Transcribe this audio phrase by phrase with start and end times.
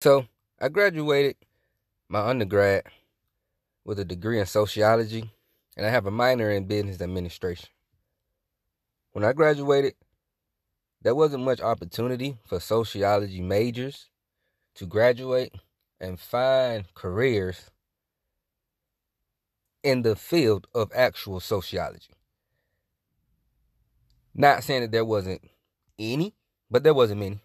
[0.00, 0.26] So
[0.60, 1.34] I graduated
[2.08, 2.84] my undergrad
[3.84, 5.28] with a degree in sociology,
[5.76, 7.68] and I have a minor in business administration.
[9.12, 9.94] When I graduated,
[11.02, 14.08] there wasn't much opportunity for sociology majors
[14.76, 15.52] to graduate
[16.00, 17.70] and find careers
[19.82, 22.12] in the field of actual sociology.
[24.32, 25.40] Not saying that there wasn't
[25.98, 26.34] any,
[26.70, 27.40] but there wasn't many.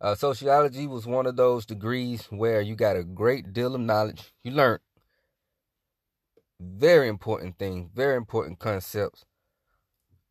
[0.00, 4.32] Uh, sociology was one of those degrees where you got a great deal of knowledge.
[4.44, 4.80] You learned
[6.60, 9.24] very important things, very important concepts.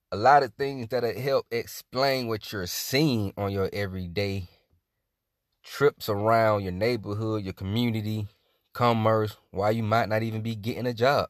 [0.10, 4.48] A lot of things that help explain what you're seeing on your everyday
[5.64, 8.28] trips around your neighborhood, your community,
[8.72, 11.28] commerce, why you might not even be getting a job.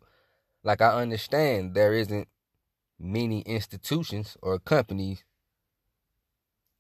[0.64, 2.28] Like I understand there isn't
[3.00, 5.24] many institutions or companies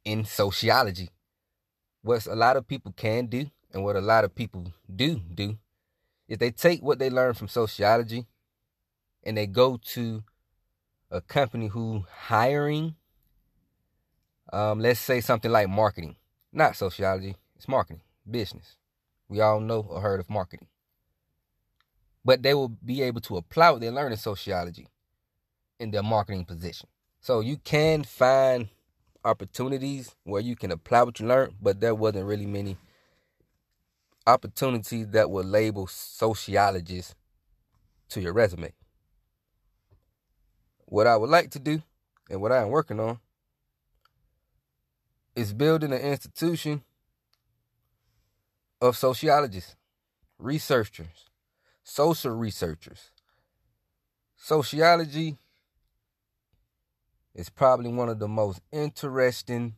[0.06, 1.10] in sociology.
[2.08, 5.58] What a lot of people can do and what a lot of people do do
[6.30, 8.28] is they take what they learn from sociology
[9.24, 10.24] and they go to
[11.12, 12.96] a company who hiring
[14.54, 16.16] um, let's say something like marketing.
[16.54, 18.78] Not sociology it's marketing business.
[19.28, 20.70] We all know or heard of marketing.
[22.24, 24.88] But they will be able to apply what they learn in sociology
[25.78, 26.88] in their marketing position.
[27.20, 28.70] So you can find
[29.28, 32.78] opportunities where you can apply what you learned, but there wasn't really many
[34.26, 37.14] opportunities that would label sociologists
[38.10, 38.74] to your resume.
[40.86, 41.84] What I would like to do
[42.30, 43.20] and what I am working on
[45.36, 46.82] is building an institution
[48.82, 49.76] of sociologists,
[50.40, 51.30] researchers,
[51.84, 53.12] social researchers.
[54.36, 55.38] Sociology
[57.38, 59.76] is probably one of the most interesting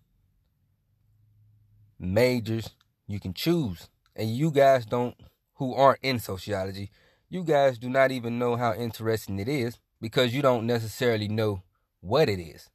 [1.99, 2.69] majors
[3.05, 3.89] you can choose.
[4.15, 5.15] And you guys don't,
[5.55, 6.89] who aren't in sociology,
[7.27, 11.61] you guys do not even know how interesting it is because you don't necessarily know
[11.99, 12.69] what it is.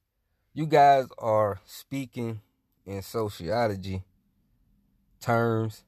[0.53, 2.41] You guys are speaking
[2.85, 4.03] in sociology
[5.19, 5.83] terms.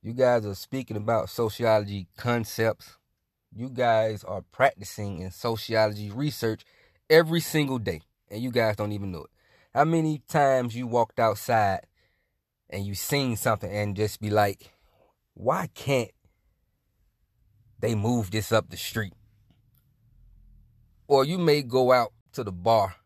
[0.00, 2.96] You guys are speaking about sociology concepts.
[3.54, 6.64] You guys are practicing in sociology research
[7.10, 8.00] every single day
[8.32, 9.30] and you guys don't even know it.
[9.74, 11.86] How many times you walked outside
[12.70, 14.72] and you seen something and just be like,
[15.34, 16.10] why can't
[17.78, 19.12] they move this up the street?
[21.06, 22.96] Or you may go out to the bar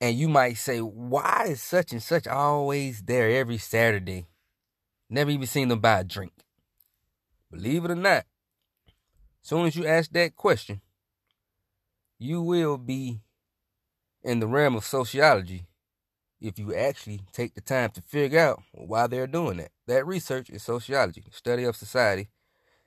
[0.00, 4.26] and you might say, why is such and such always there every Saturday?
[5.08, 6.32] Never even seen them buy a drink.
[7.50, 8.26] Believe it or not,
[9.42, 10.82] soon as you ask that question,
[12.20, 13.22] you will be
[14.22, 15.64] in the realm of sociology
[16.38, 19.70] if you actually take the time to figure out why they're doing that.
[19.86, 22.28] That research is sociology, study of society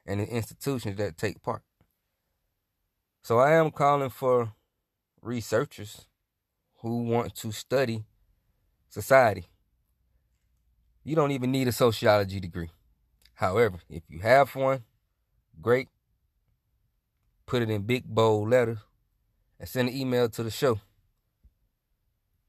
[0.05, 1.63] and the institutions that take part.
[3.23, 4.53] So I am calling for
[5.19, 6.05] researchers
[6.81, 8.03] who want to study
[8.87, 9.47] society.
[11.03, 12.69] You don't even need a sociology degree.
[13.33, 14.83] However, if you have one,
[15.59, 15.87] great.
[17.47, 18.77] Put it in big bold letters
[19.59, 20.79] and send an email to the show.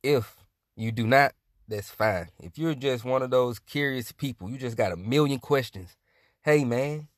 [0.03, 0.37] If
[0.77, 1.33] you do not,
[1.67, 2.29] that's fine.
[2.41, 5.97] If you're just one of those curious people, you just got a million questions.
[6.43, 7.09] Hey man,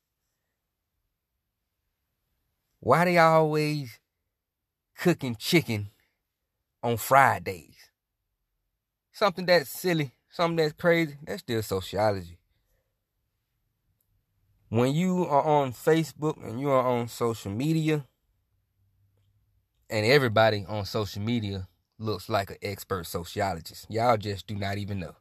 [2.81, 3.99] why they always
[4.97, 5.89] cooking chicken
[6.83, 7.91] on Fridays?
[9.13, 12.39] Something that's silly, something that's crazy, that's still sociology.
[14.69, 18.05] When you are on Facebook and you are on social media,
[19.89, 23.87] and everybody on social media looks like an expert sociologist.
[23.89, 25.15] Y'all just do not even know.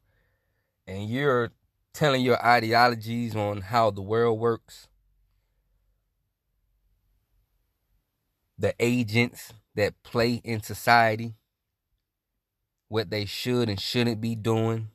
[0.87, 1.51] And you're
[1.93, 4.87] telling your ideologies on how the world works,
[8.57, 11.35] the agents that play in society,
[12.87, 14.89] what they should and shouldn't be doing,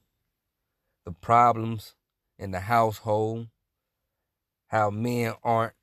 [1.04, 1.94] the problems
[2.38, 3.48] in the household,
[4.68, 5.74] how men aren't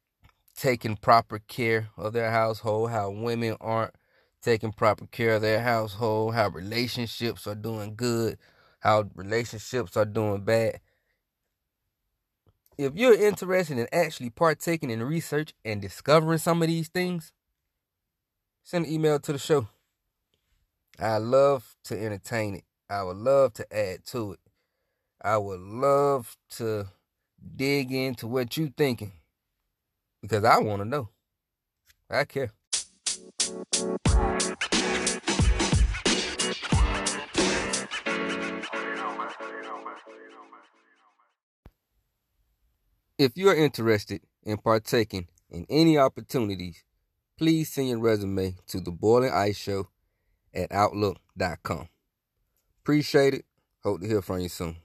[0.58, 3.94] taking proper care of their household, how women aren't
[4.42, 8.38] taking proper care of their household, how relationships are doing good,
[8.80, 10.80] how relationships are doing bad.
[12.78, 17.32] If you're interested in actually partaking in research and discovering some of these things,
[18.64, 19.68] send an email to the show.
[21.00, 22.64] I love to entertain it.
[22.90, 24.40] I would love to add to it.
[25.22, 26.88] I would love to
[27.56, 29.14] dig into what you're thinking
[30.28, 31.10] because I want to know.
[32.10, 32.52] I care.
[43.18, 46.84] If you are interested in partaking in any opportunities,
[47.38, 49.88] please send your resume to the Boiling Ice Show
[50.54, 51.90] at Outlook.com.
[52.84, 53.46] Appreciate it.
[53.84, 54.78] Hope to hear from you soon.